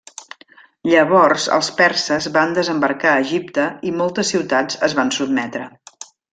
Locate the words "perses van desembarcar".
1.81-3.13